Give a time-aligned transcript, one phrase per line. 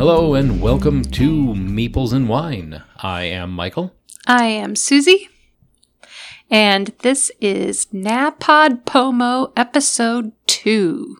[0.00, 2.82] Hello and welcome to Meeples and Wine.
[2.96, 3.94] I am Michael.
[4.26, 5.28] I am Susie,
[6.50, 11.18] and this is NaPodPoMo episode 2.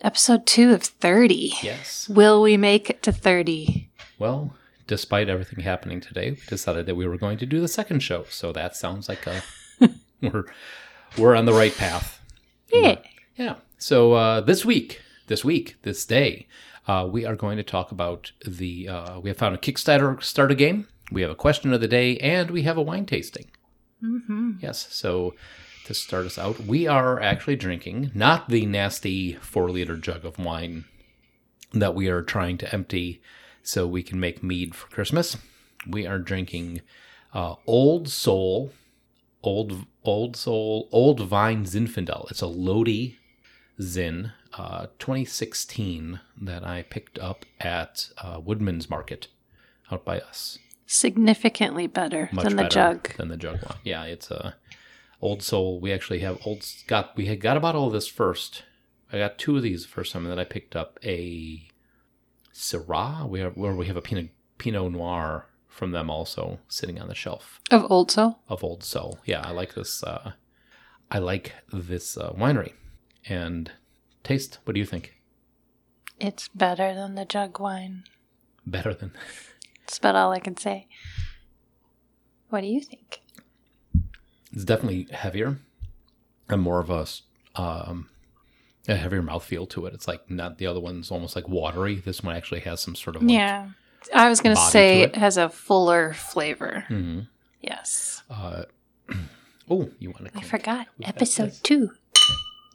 [0.00, 1.52] Episode 2 of 30.
[1.62, 2.08] Yes.
[2.08, 3.90] Will we make it to 30?
[4.18, 4.56] Well,
[4.88, 8.24] despite everything happening today, we decided that we were going to do the second show.
[8.28, 9.40] So that sounds like a
[10.20, 10.46] we're
[11.16, 12.20] we're on the right path.
[12.72, 12.96] Yeah.
[13.36, 13.54] Yeah.
[13.78, 16.48] So uh, this week, this week, this day,
[16.86, 18.88] uh, we are going to talk about the.
[18.88, 20.86] Uh, we have found a Kickstarter starter game.
[21.10, 23.50] We have a question of the day, and we have a wine tasting.
[24.02, 24.52] Mm-hmm.
[24.60, 24.88] Yes.
[24.90, 25.34] So
[25.84, 30.38] to start us out, we are actually drinking not the nasty four liter jug of
[30.38, 30.84] wine
[31.72, 33.20] that we are trying to empty
[33.62, 35.36] so we can make mead for Christmas.
[35.88, 36.82] We are drinking
[37.32, 38.72] uh, Old Soul,
[39.42, 42.30] Old Old Soul, Old Vine Zinfandel.
[42.30, 43.16] It's a Lodi
[43.80, 49.28] Zin, uh, 2016 that I picked up at uh, Woodman's Market
[49.90, 53.14] out by us Significantly better much than the jug.
[53.16, 53.76] than the jug one.
[53.84, 54.54] Yeah, it's a
[55.20, 55.80] old soul.
[55.80, 58.62] We actually have old got we had got a bottle of this first.
[59.12, 61.68] I got two of these the first time, and then I picked up a
[62.54, 63.28] Syrah.
[63.28, 67.14] We have where we have a Pinot Pinot Noir from them also sitting on the
[67.14, 68.38] shelf Of Old Soul?
[68.48, 69.18] of Old Soul.
[69.26, 70.02] Yeah, I like this.
[70.02, 70.32] Uh,
[71.10, 72.72] I like this uh, winery
[73.28, 73.70] and
[74.24, 74.58] taste.
[74.64, 75.14] What do you think?
[76.18, 78.04] It's better than the jug wine.
[78.66, 79.12] Better than
[79.80, 80.88] That's about all I can say.
[82.48, 83.20] What do you think?
[84.52, 85.58] it's definitely heavier
[86.48, 87.06] and more of a
[87.60, 88.08] um,
[88.88, 89.94] a heavier mouthfeel to it.
[89.94, 91.96] It's like not the other one's almost like watery.
[91.96, 93.68] This one actually has some sort of like, Yeah.
[94.14, 95.16] I was going to say it it.
[95.16, 96.84] has a fuller flavor.
[96.88, 97.28] Mhm.
[97.60, 98.22] Yes.
[98.30, 98.62] Uh,
[99.70, 100.38] oh, you want to?
[100.38, 100.86] I forgot.
[101.02, 101.60] Episode Yes.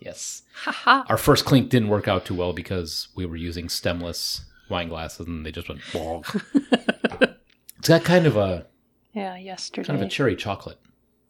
[0.02, 0.06] 2.
[0.06, 0.44] Yes.
[0.86, 5.28] Our first clink didn't work out too well because we were using stemless wine glasses
[5.28, 5.81] and they just went.
[5.92, 6.42] bonk.
[7.80, 8.66] it's got kind of a
[9.14, 9.88] Yeah, yesterday.
[9.88, 10.80] kind of a cherry chocolate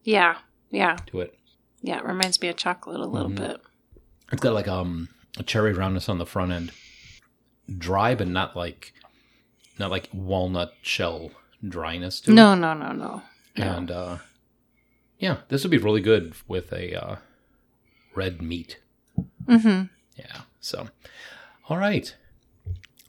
[0.04, 0.38] yeah,
[0.72, 1.38] yeah, to it.
[1.82, 1.98] yeah.
[2.00, 3.36] It reminds me of chocolate a little Mhm.
[3.38, 3.62] bit.
[4.32, 6.72] It's got like um a cherry roundness on the front end,
[7.78, 8.94] dry but not like
[9.80, 11.32] not like walnut shell
[11.68, 12.34] dryness to it.
[12.34, 13.22] No, no, no, no.
[13.58, 13.64] no.
[13.64, 14.18] And uh,
[15.20, 17.16] yeah, this would be really good with a uh,
[18.16, 18.80] red meat.
[19.46, 19.84] Mm-hmm.
[20.18, 20.42] Yeah.
[20.60, 20.90] So,
[21.70, 22.16] all right.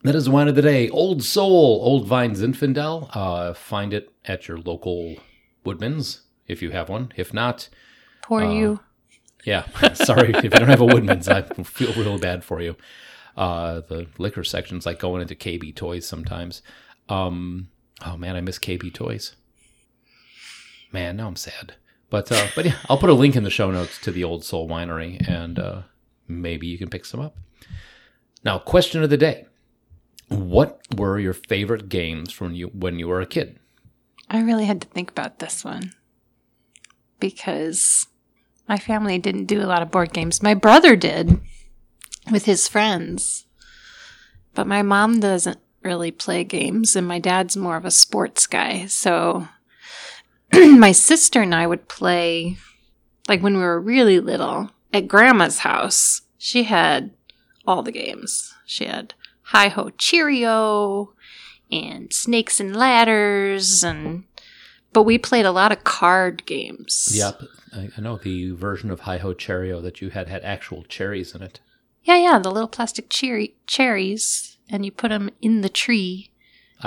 [0.04, 0.88] That is the wine of the day.
[0.88, 3.08] Old Soul, Old Vine Zinfandel.
[3.14, 5.16] Uh, find it at your local
[5.64, 7.12] Woodman's if you have one.
[7.16, 7.68] If not,
[8.22, 8.80] Poor Uh, you.
[9.44, 9.66] yeah.
[9.94, 11.28] Sorry if you don't have a Woodman's.
[11.28, 12.76] I feel real bad for you.
[13.36, 16.62] Uh, the liquor section's like going into KB Toys sometimes.
[17.08, 17.68] Um,
[18.04, 19.36] oh man, I miss KB Toys.
[20.92, 21.74] Man, now I'm sad.
[22.12, 24.44] But uh, but yeah, I'll put a link in the show notes to the Old
[24.44, 25.82] Soul Winery, and uh,
[26.28, 27.34] maybe you can pick some up.
[28.44, 29.46] Now, question of the day:
[30.28, 33.58] What were your favorite games from you when you were a kid?
[34.28, 35.94] I really had to think about this one
[37.18, 38.06] because
[38.68, 40.42] my family didn't do a lot of board games.
[40.42, 41.40] My brother did
[42.30, 43.46] with his friends,
[44.52, 48.84] but my mom doesn't really play games, and my dad's more of a sports guy.
[48.84, 49.48] So
[50.78, 52.56] my sister and I would play,
[53.28, 56.22] like when we were really little, at grandma's house.
[56.38, 57.10] She had
[57.66, 58.52] all the games.
[58.66, 59.14] She had
[59.46, 61.12] Hi Ho Cherry-O
[61.70, 64.24] and Snakes and Ladders and
[64.92, 67.10] but we played a lot of card games.
[67.14, 67.42] Yep,
[67.72, 71.34] I, I know the version of Hi Ho Cherry-O that you had had actual cherries
[71.34, 71.60] in it.
[72.02, 76.31] Yeah, yeah, the little plastic cherry cherries and you put them in the tree,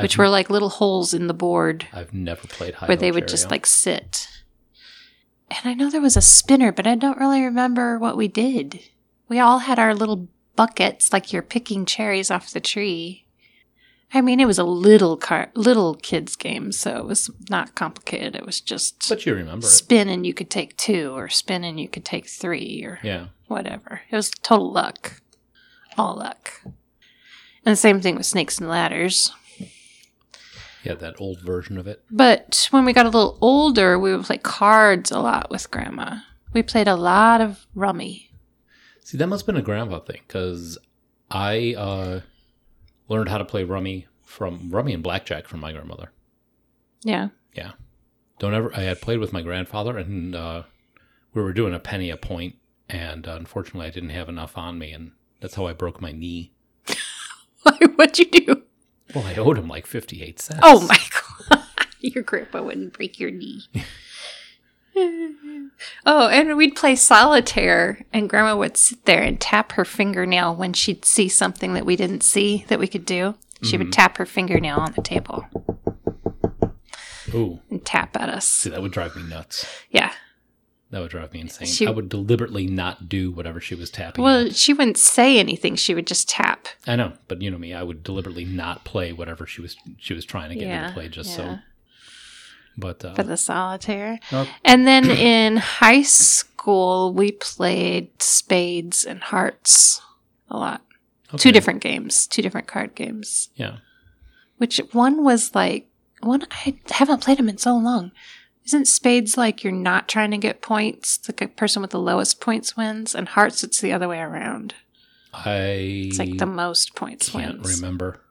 [0.02, 3.12] which I've, were like little holes in the board I've never played Hi where they
[3.12, 4.28] would just like sit.
[5.50, 8.80] And I know there was a spinner, but I don't really remember what we did.
[9.30, 13.26] We all had our little buckets like you're picking cherries off the tree.
[14.14, 18.36] I mean, it was a little car- little kids game, so it was not complicated.
[18.36, 19.70] It was just But you remember it.
[19.70, 23.28] spin and you could take two, or spin and you could take three, or Yeah.
[23.48, 24.02] whatever.
[24.10, 25.22] It was total luck.
[25.98, 26.62] All luck.
[26.64, 29.32] And the same thing with snakes and ladders.
[30.86, 32.04] Yeah, that old version of it.
[32.12, 36.18] But when we got a little older, we would play cards a lot with grandma.
[36.54, 38.32] We played a lot of rummy.
[39.04, 40.78] See, that must have been a grandpa thing because
[41.32, 42.20] I uh,
[43.10, 46.12] learned how to play rummy from rummy and blackjack from my grandmother.
[47.02, 47.30] Yeah.
[47.54, 47.72] Yeah.
[48.38, 48.72] Don't ever.
[48.76, 50.64] I had played with my grandfather, and uh,
[51.34, 52.56] we were doing a penny a point,
[52.90, 56.12] and uh, unfortunately, I didn't have enough on me, and that's how I broke my
[56.12, 56.52] knee.
[57.96, 58.64] What'd you do?
[59.16, 60.60] Well, I owed him like fifty-eight cents.
[60.62, 61.00] Oh my
[61.50, 61.64] god.
[62.02, 63.64] your grandpa wouldn't break your knee.
[66.06, 70.72] Oh, and we'd play solitaire, and Grandma would sit there and tap her fingernail when
[70.72, 73.36] she'd see something that we didn't see that we could do.
[73.62, 73.92] She would mm-hmm.
[73.92, 75.46] tap her fingernail on the table
[77.34, 78.48] Ooh, and tap at us.
[78.48, 79.66] see, that would drive me nuts.
[79.90, 80.14] Yeah.
[80.96, 81.68] That would drive me insane.
[81.68, 84.24] She- I would deliberately not do whatever she was tapping.
[84.24, 85.76] Well, she wouldn't say anything.
[85.76, 86.70] She would just tap.
[86.88, 87.74] I know, but you know me.
[87.74, 90.94] I would deliberately not play whatever she was she was trying to get me to
[90.94, 91.36] play, just yeah.
[91.36, 91.60] so.
[92.78, 94.22] But uh, For the solitaire.
[94.32, 100.02] no, And then in high school, we played spades and hearts
[100.50, 100.82] a lot.
[101.36, 103.50] Two different games, two different card games.
[103.56, 103.80] Yeah,
[104.60, 105.90] Which one was like,
[106.22, 108.14] one, I haven't played them in so long.
[108.66, 111.18] Isn't spades like you're not trying to get points?
[111.18, 114.74] The person with the lowest points wins, and hearts, it's the other way around.
[115.34, 117.76] I It's like the most points can't wins.
[117.76, 118.22] remember.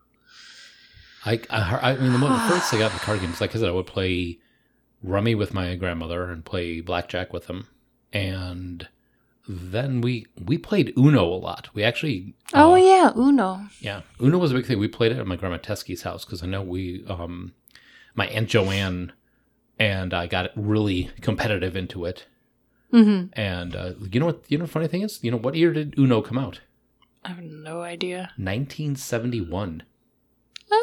[1.24, 3.58] I, I I mean the, the first I got in the card games, like I
[3.58, 4.38] said, I would play
[5.02, 7.68] rummy with my grandmother and play blackjack with them,
[8.12, 8.88] and
[9.46, 11.68] then we we played Uno a lot.
[11.74, 13.68] We actually Oh uh, yeah, Uno.
[13.80, 14.78] Yeah, Uno was a big thing.
[14.78, 17.52] We played it at my grandma Teskey's house because I know we, um,
[18.14, 19.12] my aunt Joanne,
[19.78, 22.26] and I got really competitive into it.
[22.90, 24.44] hmm And uh, you know what?
[24.48, 26.60] You know, the funny thing is, you know, what year did Uno come out?
[27.24, 28.32] I have no idea.
[28.36, 29.82] 1971.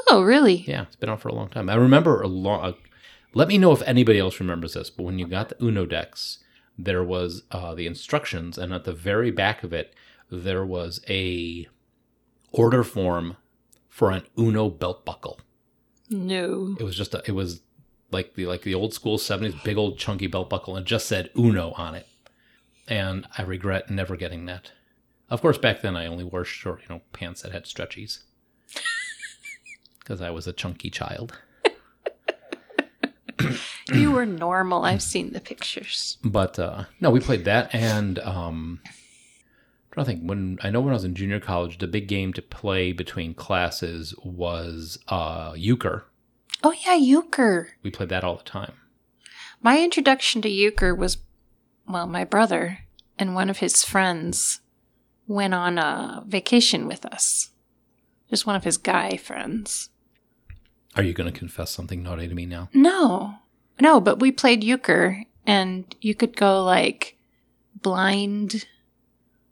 [0.08, 0.64] Oh, really?
[0.68, 1.70] Yeah, it's been out for a long time.
[1.70, 2.64] I remember a long.
[2.64, 2.74] Uh,
[3.34, 4.90] let me know if anybody else remembers this.
[4.90, 6.40] But when you got the Uno decks,
[6.78, 9.94] there was uh, the instructions, and at the very back of it,
[10.30, 11.68] there was a
[12.52, 13.38] order form
[13.88, 15.40] for an Uno belt buckle.
[16.10, 16.76] No.
[16.80, 17.62] It was just a, it was
[18.12, 21.30] like the like the old school seventies big old chunky belt buckle and just said
[21.38, 22.08] Uno on it.
[22.88, 24.72] And I regret never getting that.
[25.30, 28.20] Of course, back then I only wore short, you know, pants that had stretchies.
[30.00, 31.38] Because I was a chunky child.
[33.94, 34.86] You were normal.
[34.86, 36.18] I've seen the pictures.
[36.24, 38.92] But uh, no, we played that, and um, I'm
[39.92, 40.24] trying to think.
[40.24, 43.34] When I know when I was in junior college, the big game to play between
[43.34, 46.06] classes was uh, euchre.
[46.64, 47.70] Oh yeah, euchre.
[47.84, 48.74] We played that all the time.
[49.62, 51.18] My introduction to euchre was,
[51.88, 52.80] well, my brother
[53.18, 54.60] and one of his friends
[55.28, 57.50] went on a vacation with us.
[58.30, 59.90] Just one of his guy friends.
[60.96, 62.70] Are you going to confess something naughty to me now?
[62.74, 63.36] No,
[63.80, 67.18] no, but we played euchre, and you could go like
[67.82, 68.66] blind,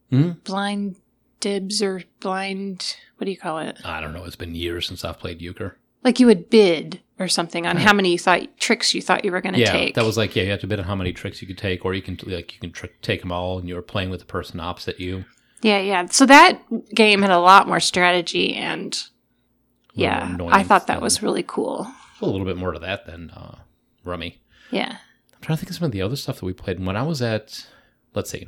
[0.09, 0.31] Hmm?
[0.43, 0.95] blind
[1.39, 2.95] dibs or blind.
[3.17, 3.77] What do you call it?
[3.85, 4.25] I don't know.
[4.25, 5.77] It's been years since I've played euchre.
[6.03, 9.31] Like you would bid or something on how many you thought tricks you thought you
[9.31, 9.95] were going to yeah, take.
[9.95, 11.83] that was like yeah, you have to bid on how many tricks you could take,
[11.83, 14.21] or you can like you can tr- take them all, and you were playing with
[14.21, 15.25] the person opposite you.
[15.61, 16.05] Yeah, yeah.
[16.05, 16.61] So that
[16.95, 18.97] game had a lot more strategy and
[19.93, 21.87] yeah, I thought that was really cool.
[22.21, 23.59] a little bit more to that than uh,
[24.03, 24.39] rummy.
[24.71, 24.97] Yeah.
[25.33, 26.83] I'm trying to think of some of the other stuff that we played.
[26.83, 27.67] When I was at,
[28.13, 28.47] let's see,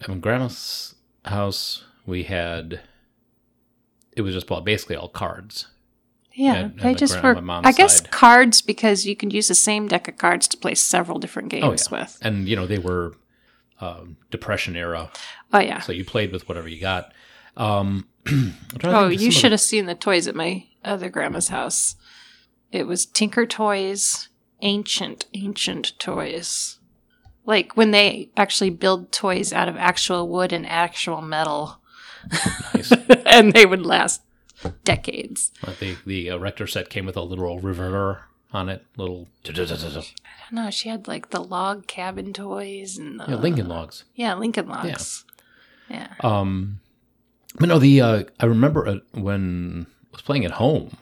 [0.00, 2.80] at grandma's house, we had.
[4.16, 5.68] It was just basically all cards.
[6.38, 7.42] Yeah, At- at they my just were.
[7.64, 8.10] I guess side.
[8.10, 11.60] cards because you can use the same deck of cards to play several different Oh,
[11.60, 12.00] games yeah.
[12.00, 12.18] with.
[12.20, 13.14] And you know they were
[13.80, 15.10] um, depression era,
[15.52, 15.80] Oh yeah.
[15.80, 17.12] so you played with whatever you got.
[17.56, 21.48] Um, I'm trying to Oh, you should have seen the toys at my other grandma's
[21.48, 21.96] house.
[22.72, 24.28] It was Tinker Toys,
[24.60, 26.78] ancient, ancient toys.
[27.46, 31.80] Like when they actually build toys out of actual wood and actual metal,
[32.74, 32.92] Nice.
[33.26, 34.20] and they would last
[34.84, 35.52] decades.
[35.66, 38.22] Like the the uh, Rector set came with a literal reverter
[38.52, 39.28] on it, little
[40.24, 40.70] I don't know.
[40.70, 44.04] She had like the log cabin toys and the, yeah, Lincoln logs.
[44.14, 45.24] Yeah, Lincoln logs.
[45.88, 46.12] Yeah.
[46.20, 46.80] Um,
[47.58, 50.96] but no, the uh, I remember uh, when I was playing at home,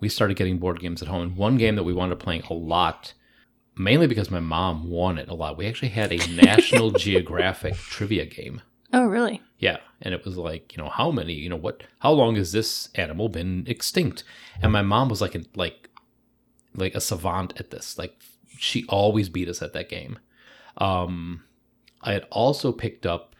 [0.00, 1.22] we started getting board games at home.
[1.22, 3.14] And one game that we wound up playing a lot,
[3.76, 5.56] mainly because my mom won it a lot.
[5.56, 8.62] We actually had a National Geographic trivia game.
[8.92, 9.42] Oh, really?
[9.58, 12.52] Yeah, and it was like you know how many you know what how long has
[12.52, 14.24] this animal been extinct?
[14.62, 15.88] And my mom was like a, like
[16.74, 17.98] like a savant at this.
[17.98, 18.14] Like
[18.56, 20.18] she always beat us at that game.
[20.78, 21.42] Um,
[22.02, 23.34] I had also picked up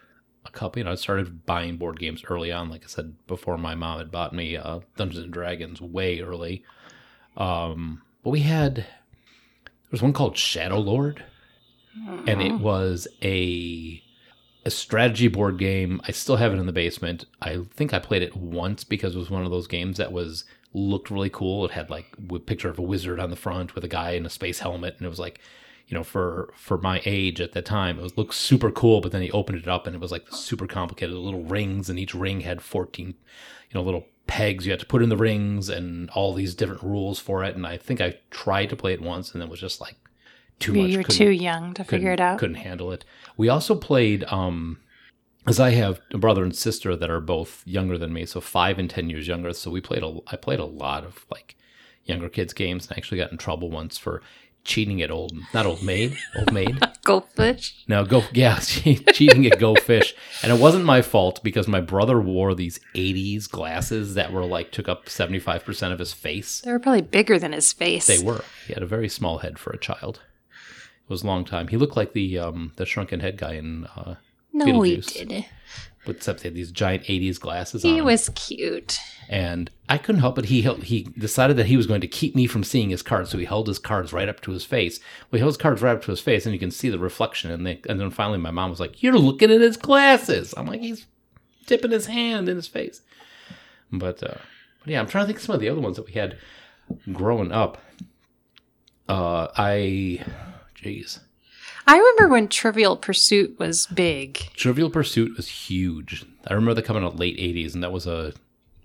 [0.45, 0.81] a couple.
[0.81, 2.69] You know, I started buying board games early on.
[2.69, 6.64] Like I said before, my mom had bought me uh, Dungeons and Dragons way early.
[7.37, 8.87] Um, but we had there
[9.93, 11.25] was one called Shadow Lord,
[12.26, 14.02] and it was a
[14.65, 16.00] a strategy board game.
[16.07, 17.25] I still have it in the basement.
[17.41, 20.45] I think I played it once because it was one of those games that was
[20.75, 21.65] looked really cool.
[21.65, 24.27] It had like a picture of a wizard on the front with a guy in
[24.27, 25.41] a space helmet, and it was like,
[25.87, 29.00] you know, for for my age at the time, it was looked super cool.
[29.00, 31.99] But then he opened it up, and it was like super complicated, little rings, and
[31.99, 33.15] each ring had fourteen,
[33.71, 36.83] you know, little pegs you had to put in the rings, and all these different
[36.83, 37.57] rules for it.
[37.57, 39.97] And I think I tried to play it once, and it was just like
[40.59, 40.91] too You much.
[40.91, 42.38] you were too young to figure it out.
[42.38, 43.05] Couldn't handle it.
[43.37, 44.79] We also played, um,
[45.47, 48.79] as I have a brother and sister that are both younger than me, so five
[48.79, 49.53] and ten years younger.
[49.53, 51.57] So we played a, I played a lot of like
[52.05, 54.23] younger kids games, and I actually got in trouble once for
[54.65, 56.79] cheating at old, not old maid, old maid.
[57.05, 57.85] Goldfish.
[57.88, 62.21] No, go yeah, cheating at Go Fish, and it wasn't my fault because my brother
[62.21, 66.61] wore these '80s glasses that were like took up 75 percent of his face.
[66.61, 68.07] They were probably bigger than his face.
[68.07, 68.45] They were.
[68.67, 70.21] He had a very small head for a child.
[71.09, 71.69] Was a long time.
[71.69, 74.17] He looked like the um the shrunken head guy in uh
[74.53, 75.12] No, he Beetlejuice.
[75.15, 75.47] didn't.
[76.07, 78.99] except he had these giant 80s glasses He was cute.
[79.29, 80.47] and I couldn't help it.
[80.47, 83.31] He held, he decided that he was going to keep me from seeing his cards,
[83.31, 85.00] so he held his cards right up to his face.
[85.31, 86.99] Well, he held his cards right up to his face, and you can see the
[86.99, 87.50] reflection.
[87.50, 90.67] And, they, and then finally, my mom was like, "You're looking at his glasses." I'm
[90.67, 91.07] like, "He's
[91.67, 93.00] dipping his hand in his face."
[93.93, 94.35] But, uh,
[94.81, 96.37] but yeah, I'm trying to think of some of the other ones that we had
[97.12, 97.79] growing up.
[99.09, 100.25] Uh, I,
[100.82, 101.20] jeez,
[101.87, 104.37] I remember when Trivial Pursuit was big.
[104.54, 106.25] Trivial Pursuit was huge.
[106.47, 108.35] I remember that coming out late '80s, and that was a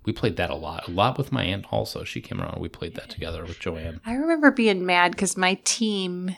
[0.04, 1.66] we played that a lot, a lot with my aunt.
[1.70, 2.60] Also, she came around.
[2.60, 4.00] We played that together with Joanne.
[4.04, 6.36] I remember being mad because my team,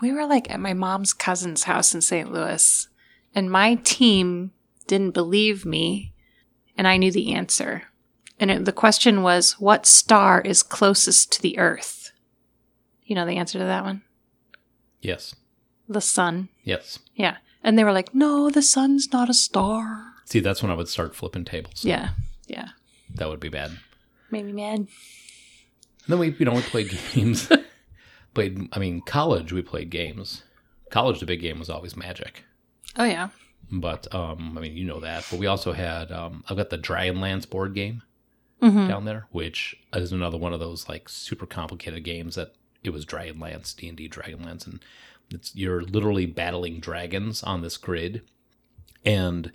[0.00, 2.32] we were like at my mom's cousin's house in St.
[2.32, 2.88] Louis,
[3.34, 4.52] and my team
[4.86, 6.14] didn't believe me,
[6.76, 7.84] and I knew the answer.
[8.40, 12.12] And it, the question was, what star is closest to the Earth?
[13.04, 14.02] You know the answer to that one?
[15.04, 15.34] Yes,
[15.88, 16.48] The sun.
[16.64, 16.98] yes.
[17.14, 17.36] Yeah.
[17.62, 20.12] And they were like, no, the sun's not a star.
[20.24, 21.84] See, that's when I would start flipping tables.
[21.84, 22.10] Yeah.
[22.46, 22.68] Yeah.
[23.14, 23.70] that would be bad.
[23.70, 23.78] And
[24.30, 24.88] Made me mad.
[26.08, 27.48] then we, you know, we played games.
[28.34, 28.68] played.
[28.72, 30.42] I mean, college we played games.
[30.90, 32.44] College, the big game was always Magic.
[32.96, 33.28] Oh, yeah.
[33.70, 35.26] But um, I mean, you know that.
[35.30, 36.12] But we also had.
[36.12, 38.02] Um, I've got the Dragonlance board game.
[38.60, 42.54] hmm down there, which is another one of those like super complicated games that
[42.84, 44.80] it was Dragonlance, D and D Dragonlance, and
[45.30, 48.22] it's you're literally battling dragons on this grid,
[49.04, 49.50] and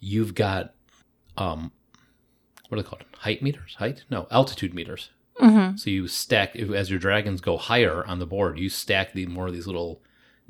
[0.00, 0.74] you've got
[1.36, 1.70] um,
[2.68, 3.04] what are they called?
[3.18, 3.76] Height meters?
[3.78, 4.04] Height?
[4.10, 5.10] No, altitude meters.
[5.38, 9.26] hmm So you stack as your dragons go higher on the board, you stack the
[9.26, 10.02] more of these little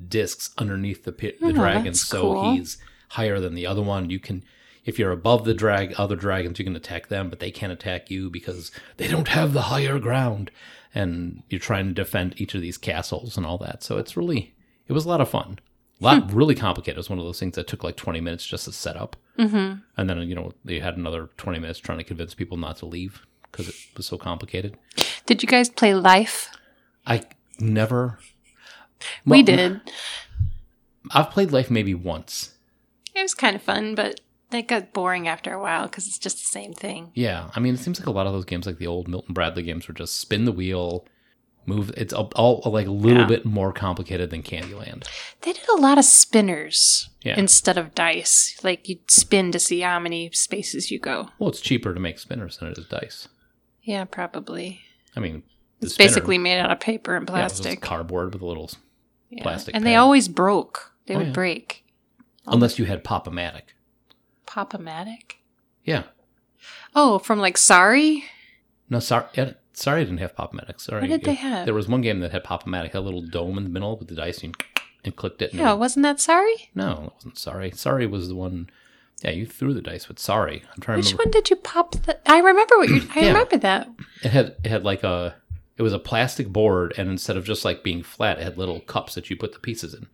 [0.08, 2.00] discs underneath the pit, the Oh, dragons.
[2.00, 2.54] that's So cool.
[2.54, 2.78] he's
[3.10, 4.10] higher than the other one.
[4.10, 4.44] You can,
[4.84, 8.10] if you're above the drag, other dragons, you can attack them, but they can't attack
[8.10, 10.50] you because they don't have the higher ground.
[10.94, 13.82] And you're trying to defend each of these castles and all that.
[13.82, 14.54] So it's really,
[14.86, 15.58] it was a lot of fun.
[16.00, 16.96] A lot really complicated.
[16.96, 19.16] It was one of those things that took like 20 minutes just to set up.
[19.36, 22.76] hmm And then, you know, they had another 20 minutes trying to convince people not
[22.78, 24.76] to leave because it was so complicated.
[25.26, 26.50] Did you guys play Life?
[27.06, 27.22] I
[27.58, 28.18] never.
[29.24, 29.80] we Well, did.
[31.10, 32.54] I've played Life maybe once.
[33.14, 34.20] It was kind of fun, but
[34.54, 37.10] that got boring after a while because it's just the same thing.
[37.14, 39.34] Yeah, I mean, it seems like a lot of those games, like the old Milton
[39.34, 41.06] Bradley games, were just spin the wheel,
[41.66, 41.90] move.
[41.96, 43.26] It's all, all like a little Yeah.
[43.28, 45.06] bit more complicated than Candyland.
[45.42, 47.38] They did a lot of spinners Yeah.
[47.38, 48.58] instead of dice.
[48.62, 51.28] Like you'd spin to see how many spaces you go.
[51.38, 53.28] Well, it's cheaper to make spinners than it is dice.
[53.82, 54.80] Yeah, probably.
[55.16, 55.42] I mean,
[55.80, 57.80] It's spinner- basically made out of paper and yeah, it was plastic.
[57.80, 58.70] cardboard with a little,
[59.30, 59.42] Yeah.
[59.42, 60.92] plastic And they always broke.
[61.06, 61.32] They Oh, would yeah.
[61.32, 61.80] break.
[62.46, 63.72] unless you had Pop-O-Matic.
[64.54, 65.32] Pop-O-Matic?
[65.84, 66.04] Yeah.
[66.94, 68.24] Oh, from like Sorry?
[68.88, 70.80] No, sorry, yeah, sorry, I didn't have Pop-O-Matic.
[70.80, 71.64] Sorry, What did they have?
[71.64, 74.06] There was one game that had Pop-O-Matic, had a little dome in the middle with
[74.06, 74.54] the dice, and,
[75.04, 75.50] and clicked it.
[75.50, 76.70] And it Yeah, wasn't that Sorry?
[76.72, 77.72] No, it wasn't sorry.
[77.72, 78.70] Sorry was the one.
[79.24, 80.62] Yeah, you threw the dice with sorry.
[80.72, 81.24] I'm trying to Which remember.
[81.24, 81.92] one did you pop?
[81.92, 83.02] The- I remember what you.
[83.16, 83.26] I Yeah.
[83.28, 83.88] remember that.
[84.22, 85.34] It had it had like a.
[85.76, 88.78] It was a plastic board, and instead of just like being flat, it had little
[88.80, 90.06] cups that you put the pieces in.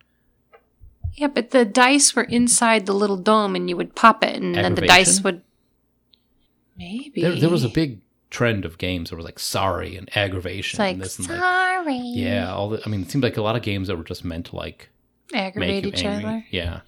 [1.15, 4.55] Yeah, but the dice were inside the little dome, and you would pop it, and
[4.55, 5.41] then the dice would.
[6.77, 7.99] Maybe There, there was a big
[8.29, 11.37] trend of games that were like sorry and aggravation It's like and this and like
[11.39, 11.97] sorry.
[11.97, 12.51] yeah.
[12.53, 14.47] All the, I mean, it seemed like a lot of games that were just meant
[14.47, 14.89] to like
[15.33, 16.25] aggravate each angry.
[16.29, 16.45] other.
[16.49, 16.79] Yeah.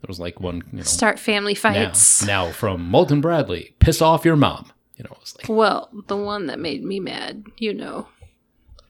[0.00, 2.24] There was like one, you know, Start family now, fights.
[2.26, 4.70] now from Milton Bradley, piss off your mom.
[4.96, 8.08] You know, it was like Well, the one that made me mad, you know,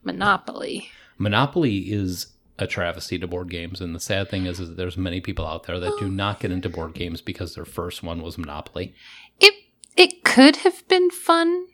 [0.03, 0.91] Monopoly.
[1.19, 4.97] Monopoly is a travesty to board games, and the sad thing is, is that there's
[4.97, 8.21] many people out there that do not get into board games because their first one
[8.23, 8.95] was Monopoly.
[9.41, 9.55] It
[9.97, 11.67] it could have been fun,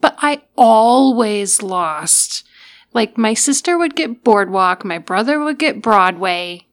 [0.00, 2.44] but I always lost.
[2.94, 6.66] Like my sister would get Boardwalk, my brother would get Broadway,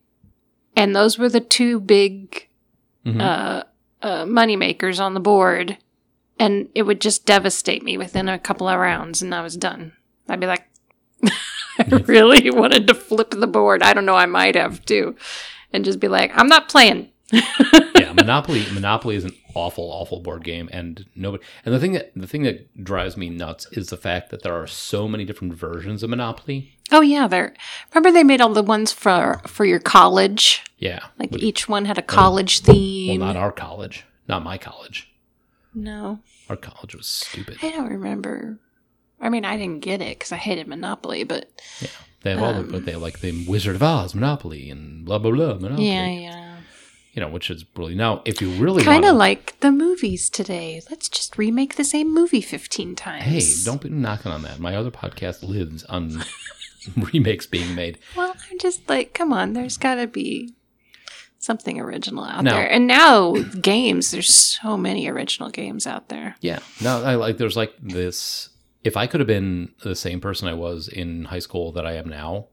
[0.75, 2.47] and those were the two big
[3.05, 3.21] Mhm.
[3.21, 3.63] uh,
[4.01, 5.77] uh, money makers on the board,
[6.39, 9.93] and it would just devastate me within a couple of rounds, and I was done.
[10.27, 10.67] I'd be like,
[11.79, 13.83] I really wanted to flip the board.
[13.83, 15.15] I don't know, I might have too,
[15.73, 17.09] and just be like, I'm not playing.
[17.31, 18.63] yeah, Monopoly.
[18.71, 21.43] Monopoly is an awful, awful board game, and nobody.
[21.65, 24.53] And the thing that the thing that drives me nuts is the fact that there
[24.53, 26.77] are so many different versions of Monopoly.
[26.91, 27.55] Oh yeah, there.
[27.93, 30.63] Remember they made all the ones for for your college.
[30.77, 33.21] Yeah, Like each one had a oh, college well, theme.
[33.21, 35.11] not our college, not my college.
[35.73, 37.57] no, Our college was stupid.
[37.63, 38.59] I don't remember.
[39.21, 41.49] I mean, I didn't get it because I hated Monopoly, but
[41.81, 41.87] yeah,
[42.21, 45.05] They have all the, Um, but they have like the Wizard of Oz Monopoly and
[45.05, 45.87] blah blah blah Monopoly.
[45.89, 46.57] yeah, yeah.
[47.13, 50.81] You know, which is really now if you really Kind of like the movies today.
[50.89, 53.23] Let's just remake the same movie 15 times.
[53.23, 54.59] Hey, don't be knocking on that.
[54.59, 56.23] My other podcast lives on
[57.13, 57.99] remakes being made.
[58.17, 60.53] Well, I'm just like, come on, there's got to be
[61.39, 62.51] something original out No.
[62.51, 62.69] there.
[62.69, 63.31] And now,
[63.61, 66.35] games, there's so many original games out there.
[66.41, 66.59] Yeah.
[66.81, 68.49] Now I like there's like this
[68.85, 71.93] if I could have been the same person I was in high school that I
[71.93, 72.47] am now,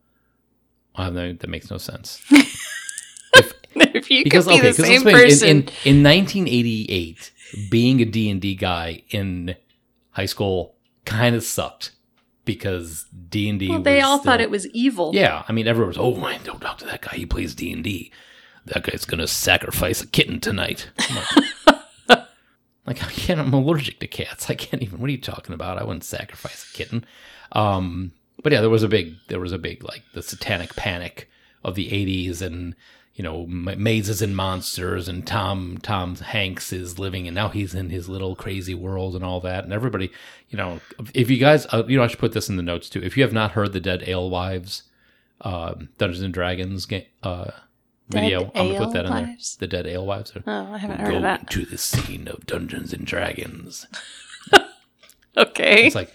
[0.96, 2.20] uh, that that makes no sense.
[3.74, 5.48] if you Because could be okay, the same person.
[5.48, 7.30] in, in in 1988,
[7.70, 9.56] being a D&D guy in
[10.12, 10.74] high school
[11.04, 11.92] kind of sucked
[12.44, 15.12] because D&D well, they all thought it was evil.
[15.14, 17.14] Yeah, I mean, everyone was, oh, man, don't talk to that guy.
[17.16, 18.10] He plays D and D.
[18.66, 20.88] That guy's gonna sacrifice a kitten tonight.
[22.86, 23.40] Like, I can't.
[23.40, 24.50] I'm allergic to cats.
[24.50, 25.00] I can't even.
[25.00, 25.78] What are you talking about?
[25.78, 27.04] I wouldn't sacrifice a kitten.
[27.52, 28.12] Um,
[28.42, 31.28] but yeah, there was a big, there was a big like the satanic panic
[31.64, 32.74] of the '80s, and
[33.14, 37.90] you know, mazes and monsters, and Tom Tom Hanks is living, and now he's in
[37.90, 40.10] his little crazy world and all that, and everybody,
[40.48, 40.80] you know,
[41.14, 43.02] if you guys, uh, you know, I should put this in the notes too.
[43.02, 44.84] If you have not heard the Dead Alewives
[45.42, 47.50] um, Dungeons and Dragons game uh,
[48.08, 48.50] Dead video.
[48.54, 49.36] I'm gonna put that in there.
[49.58, 50.36] The Dead Alewives.
[50.36, 51.48] Are, Oh, I haven't heard of that.
[51.50, 53.86] to the scene of Dungeons and Dragons.
[55.36, 55.86] Okay.
[55.86, 56.12] It's like,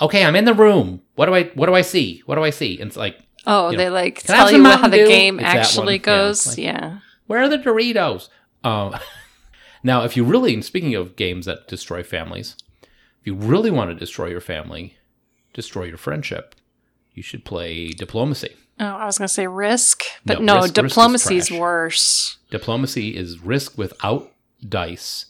[0.00, 1.02] okay, I'm in the room.
[1.16, 1.44] What do I?
[1.48, 2.22] What do I see?
[2.26, 2.80] What do I see?
[2.80, 4.96] And it's like, oh, you they know, like "Can I have tell you how the
[4.96, 5.92] Dew?" game It's actually one.
[5.94, 6.46] Yeah, goes.
[6.46, 6.98] like- yeah.
[7.26, 8.28] where are the Doritos?
[8.64, 8.96] Um,
[9.82, 12.56] now, if you really, speaking of games that destroy families,
[13.20, 14.96] if you really want to destroy your family,
[15.52, 16.54] destroy your friendship,
[17.12, 18.56] you should play diplomacy.
[18.80, 21.58] Oh, I was going to say risk, but No, no, Risk- Risk is diplomacy's trash.
[21.60, 22.38] worse.
[22.50, 24.32] Diplomacy is risk without
[24.68, 25.26] dice,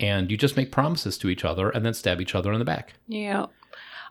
[0.00, 2.64] and you just make promises to each other and then stab each other in the
[2.64, 2.94] back.
[3.06, 3.46] Yeah.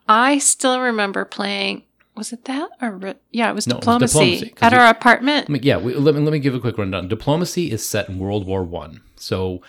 [0.07, 1.83] I still remember playing.
[2.15, 3.49] Was it that or ri- yeah?
[3.49, 5.63] It was No, it was diplomacy, diplomacy, at our apartment.
[5.65, 7.07] Yeah, we, let me let me give a quick rundown.
[7.07, 9.01] Diplomacy is set in World War One.
[9.15, 9.61] So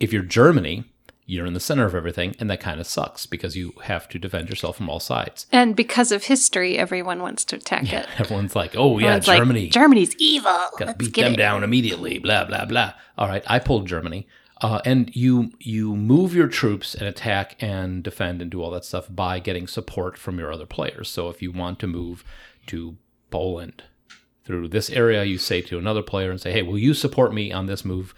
[0.00, 0.84] if you're Germany,
[1.26, 4.18] you're in the center of everything, and that kind of sucks because you have to
[4.18, 5.46] defend yourself from all sides.
[5.50, 8.06] And because of history, everyone wants to attack it.
[8.18, 10.52] Everyone's like, "Oh yeah, Everyone's like, Germany, Germany's evil.
[10.72, 11.36] gotta Let's beat get them it.
[11.38, 12.92] down immediately." Blah blah blah.
[13.16, 14.26] All right, I pulled Germany,
[14.60, 18.84] uh, and you you move your troops and attack and defend and do all that
[18.84, 21.08] stuff by getting support from your other players.
[21.08, 22.22] So if you want to move
[22.66, 22.96] to
[23.30, 23.82] Poland
[24.44, 27.50] through this area, you say to another player and say, "Hey, will you support me
[27.50, 28.14] on this move,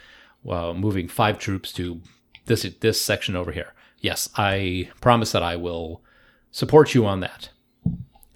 [0.49, 2.01] uh, moving five troops to
[2.47, 6.03] this this section over here?" Yes, I promise that I will
[6.51, 7.51] support you on that.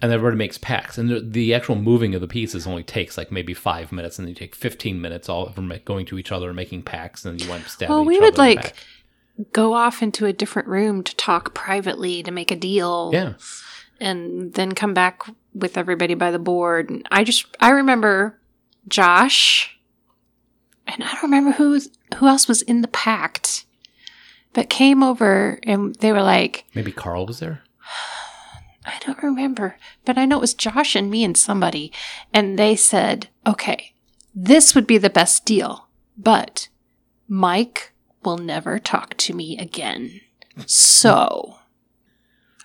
[0.03, 3.31] And everybody makes packs, and the, the actual moving of the pieces only takes like
[3.31, 6.47] maybe five minutes, and then you take fifteen minutes all from going to each other
[6.47, 8.73] and making packs, and then you wind up stabbing Well, we would like
[9.53, 13.11] go off into a different room to talk privately to make a deal.
[13.13, 13.33] yeah,
[13.99, 15.21] and then come back
[15.53, 16.89] with everybody by the board.
[16.89, 18.39] And I just I remember
[18.87, 19.79] Josh,
[20.87, 21.79] and I don't remember who
[22.17, 23.65] who else was in the pact,
[24.53, 27.63] but came over and they were like, maybe Carl was there.
[28.85, 31.91] I don't remember, but I know it was Josh and me and somebody,
[32.33, 33.93] and they said, okay,
[34.33, 35.87] this would be the best deal,
[36.17, 36.67] but
[37.27, 40.21] Mike will never talk to me again.
[40.65, 41.57] So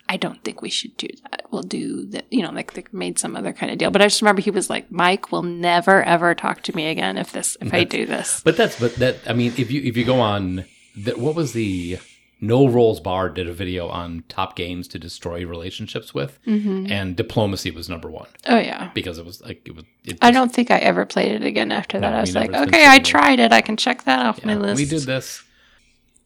[0.08, 1.42] I don't think we should do that.
[1.50, 3.90] We'll do that, you know, like they made some other kind of deal.
[3.90, 7.18] But I just remember he was like, Mike will never ever talk to me again
[7.18, 8.40] if this if I do this.
[8.44, 10.64] But that's but that I mean, if you if you go on,
[10.96, 11.98] that what was the
[12.40, 16.90] No Rolls Barred did a video on top games to destroy relationships with, Mm-hmm.
[16.90, 18.90] and diplomacy was number one Oh yeah.
[18.94, 19.84] because it was like it was.
[20.04, 22.10] It I don't think I ever played it again after that.
[22.10, 23.52] No, I was like, okay, I tried it.
[23.52, 24.76] I can check that off my list.
[24.78, 25.42] we did this,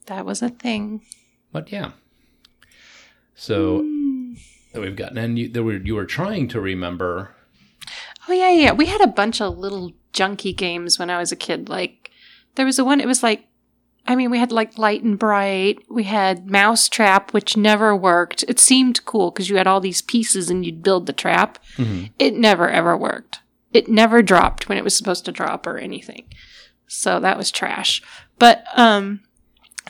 [0.07, 1.03] That was a thing.
[1.53, 1.93] but yeah.
[3.35, 4.35] So Hmm.
[4.75, 7.35] we've gotten and you there were you were trying to remember
[8.29, 8.73] Oh yeah, yeah.
[8.73, 11.69] We had a bunch of little junky games when I was a kid.
[11.69, 12.11] Like
[12.55, 13.01] there was a one.
[13.01, 13.45] It was like,
[14.07, 15.85] I mean, we had like Lite-Brite.
[15.89, 18.45] We had Mousetrap, which never worked.
[18.49, 21.59] It seemed cool because you had all these pieces and you'd build the trap.
[21.77, 22.11] Mhm.
[22.19, 23.41] It never ever worked.
[23.73, 26.25] It never dropped when it was supposed to drop or anything.
[26.89, 28.03] So that was trash.
[28.39, 29.21] But um,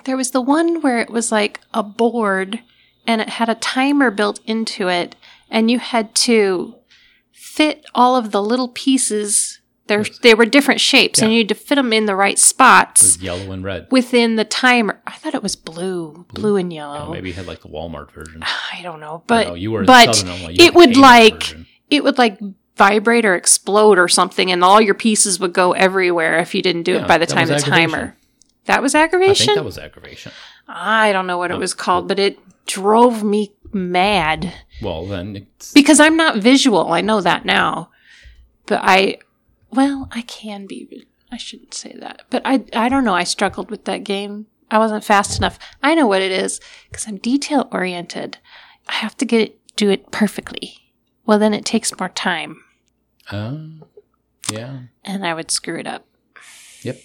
[0.05, 2.61] there was the one where it was like a board
[3.07, 5.17] and it had a timer built into it,
[5.51, 6.75] and you had to
[7.33, 9.50] fit all of the little pieces
[9.91, 13.03] They're they were different shapes, and you need to fit them in the right spots
[13.03, 13.89] was yellow and red.
[13.91, 15.03] within the timer.
[15.07, 17.07] I thought it was blue, blue and yellow.
[17.09, 18.43] Oh, maybe you had like the Walmart version.
[18.73, 20.53] I don't know, but no, you were but Southern Illinois.
[20.53, 21.67] You it would like version.
[21.91, 22.39] it would like
[22.77, 26.85] vibrate or explode or something, and all your pieces would go everywhere if you didn't
[26.85, 28.17] do Yeah, it by the time the timer.
[28.67, 29.47] That was I aggravation.
[29.47, 30.31] think that was aggravation.
[30.69, 31.59] I don't know what it Oh.
[31.59, 36.93] was called, uh, but it drove me mad Well, then it's because I'm not visual.
[36.93, 37.91] I know that now,
[38.67, 39.19] but I,
[39.73, 41.07] well, I can be.
[41.33, 43.15] I shouldn't say that, but I, I don't know.
[43.15, 44.47] I struggled with that game.
[44.71, 45.59] I wasn't fast enough.
[45.83, 48.39] I know what it is because I'm detail oriented.
[48.89, 50.75] I have to get it, do it perfectly.
[51.27, 52.63] Well, then it takes more time,
[53.31, 53.57] uh,
[54.51, 54.81] yeah.
[55.05, 56.05] and I would screw it up.
[56.83, 57.01] Yep.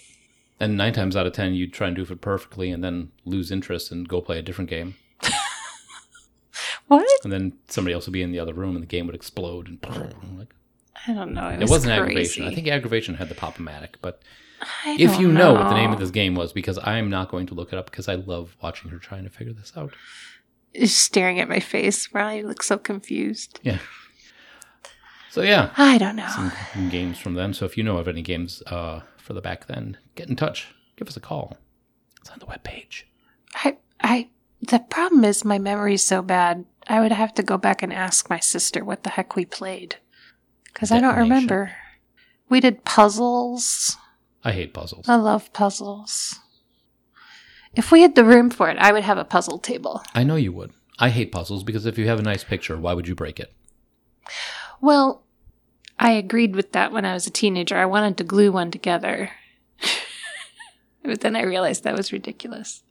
[0.60, 3.51] And nine times out of ten, you'd try and do it perfectly, and then lose
[3.51, 4.95] interest and go play a different game.
[6.88, 7.08] What?
[7.23, 9.67] And then somebody else would be in the other room, and the game would explode.
[9.67, 9.80] And
[10.38, 10.54] like,
[11.08, 11.49] I don't know.
[11.49, 12.12] It, it was wasn't crazy.
[12.12, 12.47] aggravation.
[12.47, 14.21] I think aggravation had the pop-o-matic, but
[14.86, 17.53] if you know what the name of this game was, because I'm not going to
[17.53, 19.93] look it up because I love watching her trying to figure this out.
[20.84, 23.60] Staring at my face while I look so confused.
[23.63, 23.79] Yeah.
[25.31, 26.29] So yeah, I don't know.
[26.73, 27.53] some games from then.
[27.53, 30.73] So if you know of any games uh, for the back then, get in touch.
[30.95, 31.58] Give us a call.
[32.21, 33.03] It's on the webpage.
[33.53, 34.29] I, I,
[34.62, 36.65] the problem is my memory's so bad.
[36.88, 39.97] I would have to go back and ask my sister what the heck we played.
[40.75, 41.71] Because I don't remember.
[42.49, 43.95] We did puzzles.
[44.43, 45.07] I hate puzzles.
[45.07, 46.38] I love puzzles.
[47.75, 50.03] If we had the room for it, I would have a puzzle table.
[50.13, 50.73] I know you would.
[50.99, 53.53] I hate puzzles because if you have a nice picture, why would you break it?
[54.81, 55.23] Well,
[55.97, 57.77] I agreed with that when I was a teenager.
[57.77, 59.31] I wanted to glue one together.
[61.05, 62.83] but then I realized that was ridiculous.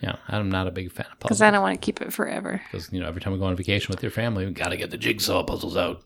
[0.00, 1.38] Yeah, I'm not a big fan of puzzles.
[1.38, 1.42] Because.
[1.42, 2.60] I don't want to keep it forever.
[2.70, 4.90] Because you know, every time we go on vacation with your family, we gotta get
[4.90, 6.02] the jigsaw puzzles out.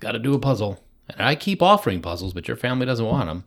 [0.00, 3.44] Gotta do a puzzle, and I keep offering puzzles, but your family doesn't want them.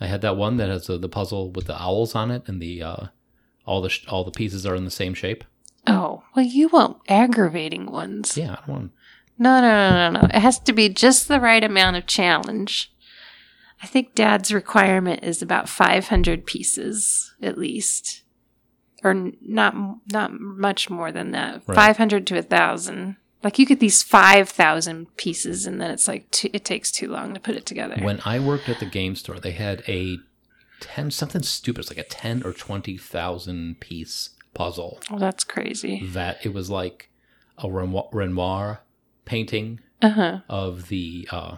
[0.00, 2.62] I had that one that has uh, the puzzle with the owls on it, and
[2.62, 3.06] the uh,
[3.66, 5.44] all the sh- all the pieces are in the same shape.
[5.86, 8.36] Oh, well, you want aggravating ones.
[8.36, 8.92] Yeah, I don't want.
[9.38, 10.26] No, no, no, no, no.
[10.26, 12.92] It has to be just the right amount of challenge.
[13.82, 18.22] I think dad's requirement is about 500 pieces at least.
[19.04, 19.76] Or not
[20.12, 21.62] not much more than that.
[21.66, 21.76] Right.
[21.76, 23.16] 500 to a 1000.
[23.42, 27.34] Like you get these 5000 pieces and then it's like too, it takes too long
[27.34, 27.96] to put it together.
[28.00, 30.18] When I worked at the game store, they had a
[30.80, 31.80] ten something stupid.
[31.80, 36.04] It's like a ten or twenty thousand piece puzzle oh, that's crazy.
[36.08, 37.10] that it was like
[37.58, 38.80] a Renoir, Renoir
[39.24, 40.40] painting Uh-huh.
[40.48, 41.56] of the uh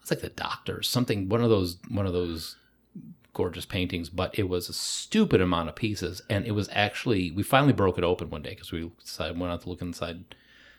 [0.00, 2.56] it's like the doctor something one of those one of those
[3.32, 7.42] gorgeous paintings but it was a stupid amount of pieces and it was actually we
[7.42, 10.24] finally broke it open one day because we decided went out to look inside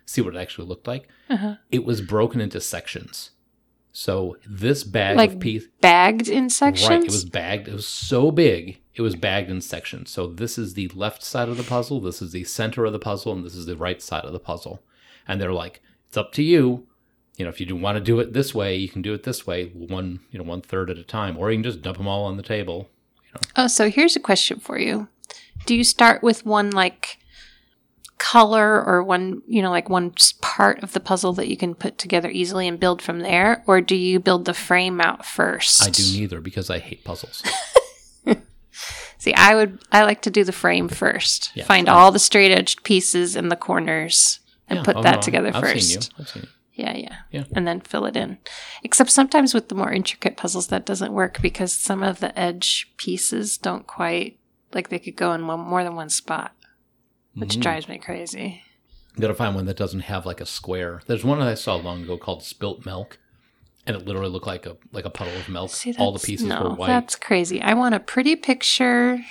[0.10, 1.56] see what it actually looked like Uh-huh.
[1.72, 3.32] it was broken into sections
[3.92, 6.90] so this bag Like of pieces Bagged in sections?
[6.90, 7.04] Right.
[7.04, 7.68] It was bagged.
[7.68, 8.80] It was so big.
[8.94, 10.12] It was bagged in sections.
[10.12, 12.00] So this is the left side of the puzzle.
[12.00, 14.40] This is the center of the puzzle, and this is the right side of the
[14.40, 14.84] puzzle.
[15.28, 16.88] And they're like, it's up to you.
[17.38, 19.24] You know, if you do want to do it this way, you can do it
[19.24, 21.98] this way, one you know one third at a time, or you can just dump
[21.98, 22.90] them all on the table.
[23.26, 23.42] You know.
[23.64, 25.08] Oh, so here's a question for you.
[25.66, 27.18] Do you start with one like
[28.20, 31.98] color or one, you know, like one part of the puzzle that you can put
[31.98, 33.64] together easily and build from there?
[33.66, 35.82] Or do you build the frame out first?
[35.82, 37.42] I do neither because I hate puzzles.
[39.18, 41.52] See, I would, I like to do the frame first.
[41.54, 44.84] Yeah, Find all the straight edged pieces in the corners and Yeah.
[44.84, 45.90] put Oh, that no, together I've first.
[45.90, 46.08] Seen you.
[46.20, 46.50] I've seen you.
[46.86, 47.16] Yeah, yeah.
[47.32, 47.44] Yeah.
[47.54, 48.38] And then fill it in.
[48.84, 52.90] Except sometimes with the more intricate puzzles, that doesn't work because some of the edge
[52.96, 54.40] pieces don't quite,
[54.74, 56.54] like they could go in one, more than one spot,
[57.36, 57.62] which Mhm.
[57.62, 58.64] drives me crazy.
[59.16, 61.02] You gotta find one that doesn't have like a square.
[61.08, 63.18] There's one that I saw long ago called Spilt Milk,
[63.86, 65.72] and it literally looked like a like a puddle of milk.
[65.72, 66.88] See, All the pieces no, were white.
[66.88, 67.62] That's crazy.
[67.62, 69.24] I want a pretty picture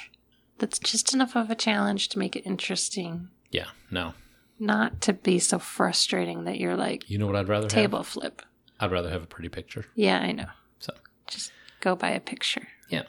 [0.59, 4.15] that's just enough of a challenge to make it interesting, Yeah, no.
[4.59, 8.09] not to be so frustrating that you're like You know what I'd rather table have?
[8.09, 8.43] flip.
[8.81, 9.87] I'd rather have a pretty picture.
[9.95, 10.47] Yeah, I know.
[10.81, 10.93] So
[11.29, 12.67] Just go buy a picture.
[12.91, 13.05] yeah.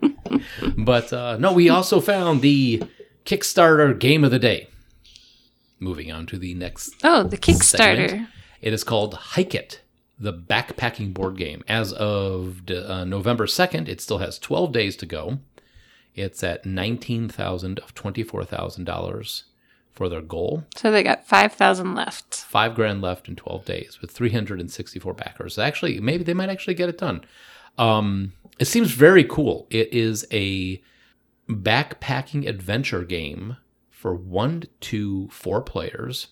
[0.78, 2.82] but uh, no, we also found the
[3.24, 4.68] Kickstarter game of the day.
[5.80, 8.08] Moving on to the next Oh, the Kickstarter.
[8.08, 8.28] segment.
[8.60, 9.80] It is called Hike It,
[10.18, 11.62] the backpacking board game.
[11.68, 15.38] As of uh, November 2nd, it still has 12 days to go.
[16.14, 19.42] It's at 19000 of $24,000
[19.92, 20.64] for their goal.
[20.76, 22.34] So they got 5,000 left.
[22.36, 25.58] Five grand left in 12 days with 364 backers.
[25.58, 27.24] Actually, maybe they might actually get it done.
[27.78, 29.66] Um, it seems very cool.
[29.70, 30.80] It is a
[31.48, 33.56] backpacking adventure game
[33.90, 36.28] for one to four players.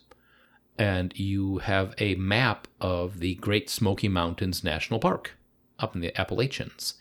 [0.78, 5.32] and you have a map of the Great Smoky Mountains National Park
[5.78, 6.94] up in the Appalachians.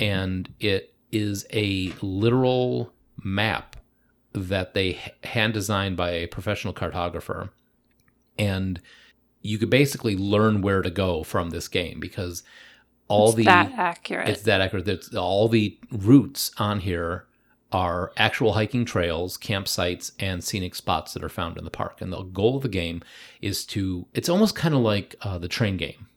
[0.00, 2.92] And it is a literal
[3.22, 3.76] map
[4.32, 7.50] that they hand designed by a professional cartographer.
[8.38, 8.80] And
[9.42, 12.44] you could basically learn where to go from this game because
[13.08, 14.28] all It's the that accurate.
[14.28, 14.84] it's that accurate.
[14.84, 17.26] That's all the routes on here
[17.70, 22.00] are actual hiking trails, campsites, and scenic spots that are found in the park.
[22.00, 23.02] And the goal of the game
[23.42, 24.06] is to.
[24.14, 26.08] It's almost kind of like uh, the train game,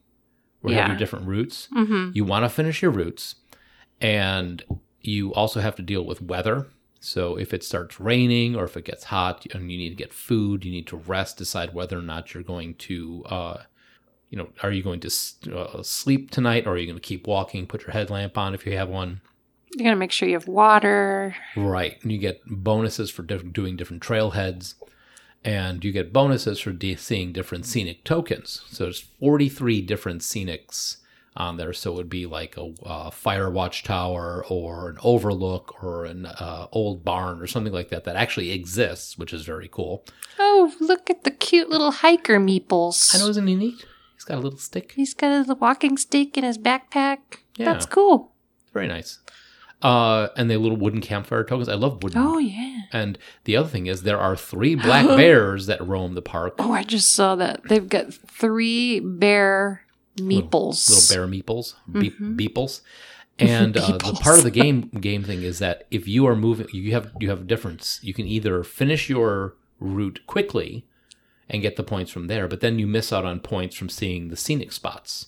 [0.61, 1.67] where you have your different routes.
[1.75, 2.11] mm-hmm.
[2.13, 3.35] You want to finish your routes,
[3.99, 4.63] and
[5.01, 6.67] you also have to deal with weather.
[6.99, 10.13] So if it starts raining or if it gets hot and you need to get
[10.13, 13.63] food, you need to rest, decide whether or not you're going to, uh,
[14.29, 15.09] you know, are you going to
[15.57, 17.65] uh, sleep tonight or are you going to keep walking?
[17.65, 19.21] Put your headlamp on if you have one.
[19.75, 21.36] You're gonna make sure you have water.
[21.55, 21.97] Right.
[22.03, 24.75] And you get bonuses for diff- doing different trailheads.
[25.43, 28.62] And you get bonuses for de- seeing different scenic tokens.
[28.69, 30.97] So there's 43 different scenics
[31.36, 31.73] on there.
[31.73, 36.67] So it would be like a uh, fire watchtower or an overlook or an uh,
[36.71, 40.05] old barn or something like that that actually exists, which is very cool.
[40.38, 43.15] Oh, look at the cute little hiker meeples.
[43.15, 43.86] I know, isn't he neat?
[44.13, 44.91] He's got a little stick.
[44.91, 47.19] He's got a walking stick in his backpack.
[47.57, 47.65] Yeah.
[47.73, 48.34] That's cool.
[48.73, 49.19] Very nice.
[49.82, 51.67] Uh, and the little wooden campfire tokens.
[51.70, 52.22] I love wooden.
[52.22, 52.82] Oh yeah.
[52.94, 56.56] And the other thing is there are three black bears that roam the park.
[56.60, 57.62] Oh, I just saw that.
[57.67, 59.84] They've got three bear
[60.17, 60.89] meeples.
[60.89, 62.36] little bear meeples, beep, Mhm.
[62.39, 62.82] beeples.
[63.39, 66.67] And uh, the part of the game game thing is that if you are moving,
[66.74, 68.00] you have you have a difference.
[68.04, 70.86] You can either finish your route quickly
[71.50, 74.28] and get the points from there, but then you miss out on points from seeing
[74.28, 75.28] the scenic spots.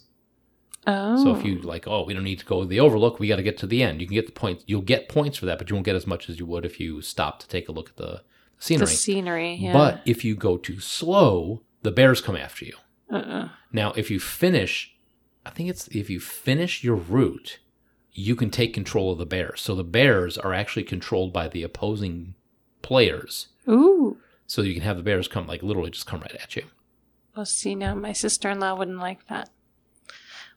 [0.86, 1.24] Oh.
[1.24, 1.48] So if oh.
[1.48, 3.58] you like, oh, we don't need to go to the overlook, we got to get
[3.60, 4.02] to the end.
[4.02, 4.64] You can get the points.
[4.68, 6.80] You'll get points for that, but you won't get as much as you would if
[6.80, 8.22] you stop to take a look at the
[8.60, 8.86] scenery.
[8.86, 9.74] the scenery, yeah.
[9.74, 12.76] But if you go too slow, the bears come after you.
[13.12, 13.50] uh-uh.
[13.72, 14.96] Now, if you finish,
[15.46, 17.60] I think it's if you finish your route,
[18.12, 19.62] you can take control of the bears.
[19.62, 22.36] So the bears are actually controlled by the opposing
[22.82, 23.48] players.
[23.68, 24.18] Ooh.
[24.46, 26.64] So you can have the bears come, like literally just come right at you.
[27.36, 29.50] Well, see now, my sister-in-law wouldn't like that.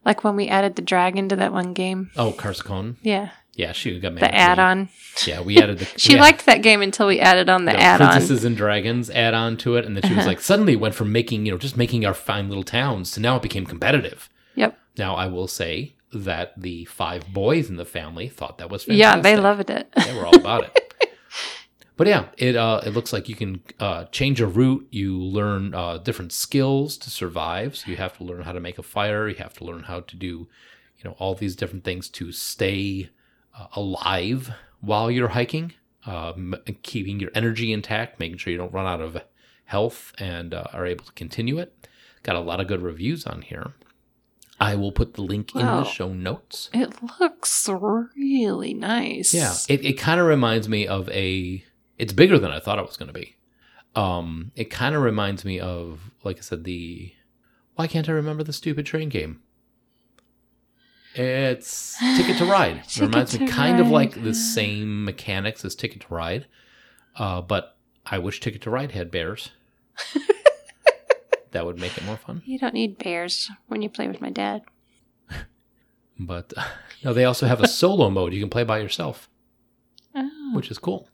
[0.06, 2.12] Like when we added the dragon to that one game.
[2.16, 2.96] Oh, Carcassonne.
[3.02, 4.22] Yeah, Yeah, she got mad.
[4.22, 4.88] the add-on.
[5.26, 5.88] Yeah, we added the.
[5.98, 8.12] She we liked that game until we added on the add-on.
[8.12, 10.28] Princesses and Dragons add on to it, and then she was uh-huh.
[10.28, 13.34] like, suddenly went from making you know just making our fine little towns to now
[13.34, 14.30] it became competitive.
[14.54, 14.78] Yep.
[14.96, 19.00] Now I will say that the five boys in the family thought that was fantastic.
[19.00, 19.92] Yeah, they loved it.
[19.92, 20.78] they were all about it.
[21.96, 24.86] But yeah, it uh, it looks like you can uh, change a route.
[24.90, 27.76] You learn uh, different skills to survive.
[27.76, 29.28] So you have to learn how to make a fire.
[29.28, 33.08] You have to learn how to do, you know, all these different things to stay
[33.58, 35.72] uh, alive while you're hiking,
[36.04, 39.16] um, keeping your energy intact, making sure you don't run out of
[39.64, 41.88] health, and uh, are able to continue it.
[42.22, 43.72] Got a lot of good reviews on here.
[44.58, 46.70] I will put the link in the show notes.
[46.72, 49.34] It looks really nice.
[49.34, 51.64] Yeah, it, it kind of reminds me of a.
[51.98, 53.36] It's bigger than I thought it was going to be.
[53.94, 57.12] Um, it kind of reminds me of, like I said, the.
[57.76, 59.40] Why can't I remember the stupid train game?
[61.14, 62.82] It's Ticket to Ride.
[62.86, 66.46] it reminds me kind of like the same mechanics as Ticket to Ride,
[67.16, 69.50] uh, but I wish Ticket to Ride had bears.
[71.52, 72.42] that would make it more fun.
[72.44, 74.62] You don't need bears when you play with my dad.
[76.18, 76.52] But
[77.04, 78.32] no, they also have a solo mode.
[78.32, 79.28] You can play by yourself,
[80.14, 80.52] Oh.
[80.54, 81.08] which is cool.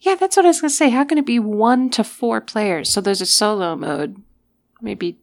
[0.00, 0.88] Yeah, that's what I was going to say.
[0.90, 2.88] How can it be one to four players?
[2.88, 4.22] So there's a solo mode.
[4.80, 5.18] Maybe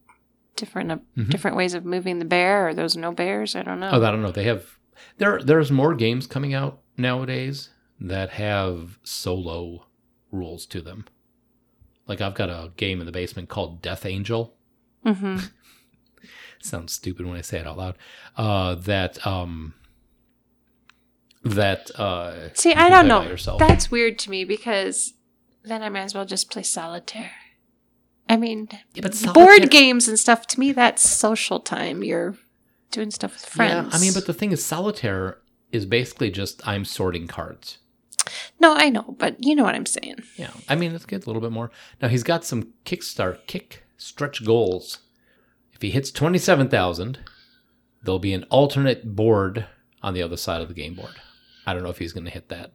[0.56, 1.30] different uh, Mhm.
[1.30, 3.56] different ways of moving the bear, or there's no bears.
[3.56, 3.90] I don't know.
[3.92, 4.32] Oh, I don't know.
[4.32, 4.78] They have
[5.18, 5.40] there.
[5.42, 9.86] There's more games coming out nowadays that have solo
[10.32, 11.06] rules to them.
[12.08, 14.54] Like I've got a game in the basement called Death Angel.
[15.04, 15.38] hmm
[16.62, 17.98] Sounds stupid when I say it out loud.
[18.36, 19.74] Uh, that um,
[21.56, 23.22] that uh, See, I don't know.
[23.24, 23.60] yourself.
[23.60, 25.14] That's weird to me because
[25.64, 27.32] then I might as well just play solitaire.
[28.30, 30.48] I mean, Yeah, but board games and stuff.
[30.48, 32.04] To me, that's social time.
[32.04, 32.36] You're
[32.92, 33.90] doing stuff with friends.
[33.94, 35.38] Yeah, I mean, but the thing is, solitaire
[35.72, 37.78] is basically just I'm sorting cards.
[38.60, 40.24] no, I know, but you know what I'm saying.
[40.36, 41.72] Yeah, I mean, let's get a little bit more.
[42.02, 45.00] Now he's got some kickstart kick stretch goals.
[45.74, 47.20] If he hits twenty seven thousand,
[48.04, 49.68] there'll be an alternate board
[50.04, 51.16] on the other side of the game board.
[51.68, 52.72] I don't know if he's going to hit that.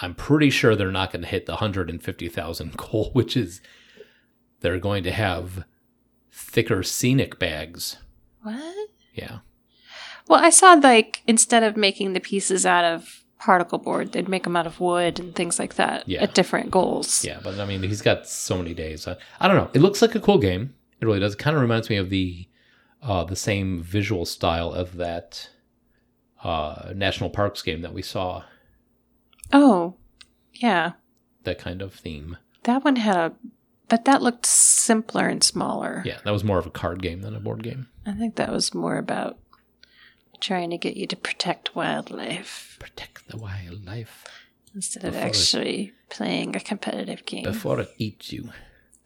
[0.00, 3.36] I'm pretty sure they're not going to hit the hundred and fifty thousand goal, which
[3.36, 3.60] is
[4.60, 5.64] they're going to have
[6.30, 7.96] thicker scenic bags.
[8.42, 8.88] What?
[9.14, 9.38] Yeah,
[10.28, 14.12] Well, I saw like instead of making the pieces out of particle board.
[14.12, 16.22] They'd make them out of wood and things like that Yeah.
[16.22, 17.24] at different goals.
[17.24, 19.06] Yeah, but I mean, he's got so many days.
[19.06, 19.70] I, I don't know.
[19.74, 20.74] It looks like a cool game.
[21.00, 21.34] It really does.
[21.34, 22.48] It kind of reminds me of the
[23.02, 25.50] uh, the same visual style of that
[26.46, 28.44] uh, national parks game that we saw.
[29.52, 29.94] Oh,
[30.52, 30.92] yeah.
[31.44, 32.36] That kind of theme.
[32.64, 33.32] That one had a,
[33.88, 36.02] but that looked simpler and smaller.
[36.04, 37.88] Yeah, that was more of a card game than a board game.
[38.04, 39.38] I think that was more about
[40.40, 44.24] trying to get you to protect wildlife Protect the wildlife
[44.74, 47.42] instead of Before it- actually playing a competitive game.
[47.44, 48.50] before it eats you.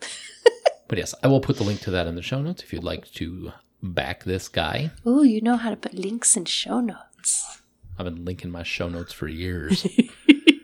[0.89, 2.83] but yes, I will put the link to that in the show notes if you'd
[2.85, 4.91] like to back this guy.
[5.07, 7.01] Oh, you know how to put links in show notes.
[7.99, 9.87] I've been linking my show notes for years.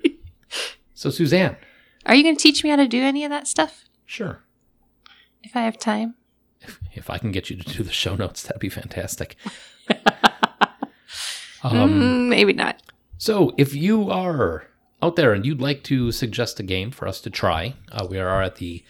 [0.95, 1.57] so, Suzanne,
[2.07, 4.43] Are you going to teach me how to do any of that stuff sure.
[5.43, 6.15] if I have time?
[6.63, 9.37] If, if I can get you to do the show notes, that'd be fantastic.
[11.63, 12.83] um, Mm, maybe not.
[13.19, 14.67] so, if you are
[15.03, 18.19] out there and you'd like to suggest a game for us to try, uh, we
[18.19, 18.83] are at the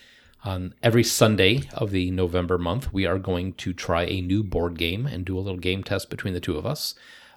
[0.45, 2.93] on every Sunday of the November month.
[2.93, 6.09] We are going to try a new board game and do a little game test
[6.09, 6.95] between the two of us.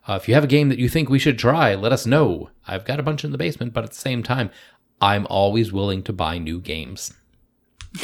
[0.07, 2.49] Uh, if you have a game that you think we should try, let us know.
[2.67, 4.49] I've got a bunch in the basement, but at the same time,
[5.01, 7.13] I'm always willing to buy new games.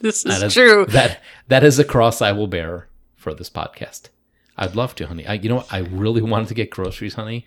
[0.00, 0.84] This That is true.
[0.86, 4.10] That that is a cross I will bear for this podcast.
[4.58, 5.26] I'd love to, honey.
[5.26, 5.72] I, you know what?
[5.72, 7.46] I really wanted to get groceries, honey,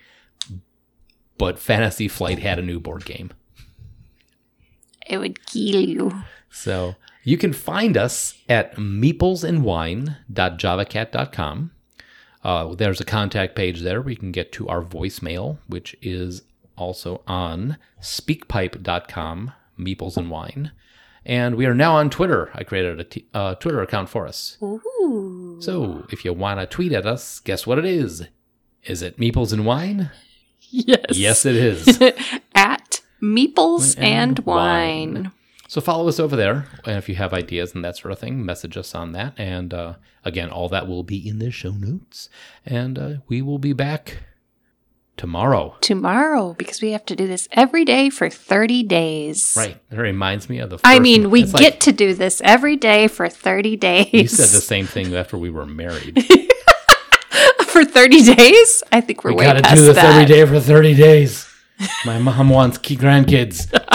[1.38, 3.30] but Fantasy Flight had a new board game,
[5.06, 6.12] It would kill you.
[6.50, 11.70] so you can find us at meeplesandwine.javacat.com.
[12.44, 16.42] Uh, there's a contact page there we can get to our voicemail, which is
[16.76, 20.72] also on speakpipe.com, meeples and wine.
[21.24, 22.50] And we are now on Twitter.
[22.52, 24.58] I created a t- uh, Twitter account for us.
[24.62, 25.58] Ooh.
[25.60, 28.26] So, if you want to tweet at us, guess what it is?
[28.84, 30.10] Is it Meeples and Wine?
[30.68, 31.04] Yes.
[31.10, 32.00] Yes, it is.
[32.54, 35.32] At Meeples And and, Wine.
[35.72, 36.66] So, follow us over there.
[36.84, 39.32] And if you have ideas and that sort of thing, message us on that.
[39.38, 42.28] And uh, again, all that will be in the show notes.
[42.66, 44.18] And uh, we will be back
[45.16, 45.76] tomorrow.
[45.80, 49.54] Tomorrow, because we have to do this every day for 30 days.
[49.56, 49.80] Right.
[49.88, 50.78] That reminds me of the.
[50.84, 54.12] I mean, we get like to do this every day for 30 days.
[54.12, 56.22] You said the same thing after we were married.
[57.68, 58.82] for 30 days?
[58.92, 60.04] I think we're we way got to past do this that.
[60.04, 61.48] every day for 30 days.
[62.04, 63.72] My mom wants key grandkids.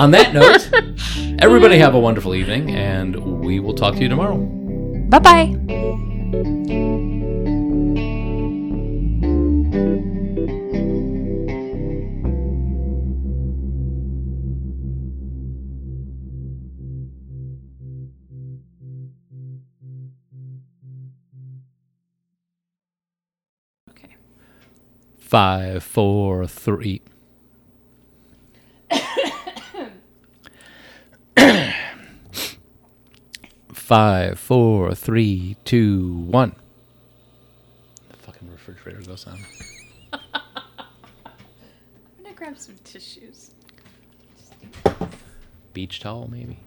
[0.00, 0.68] On that note,
[1.38, 4.36] everybody have a wonderful evening, and we will talk to you tomorrow.
[4.36, 5.58] Bye bye.
[23.90, 24.16] Okay.
[25.18, 27.02] Five, four, three.
[33.92, 36.56] Five, four, three, two, one.
[38.08, 39.38] The fucking refrigerator goes on.
[40.14, 40.20] I'm
[42.22, 43.50] going to grab some tissues.
[45.74, 46.58] Beach towel, maybe.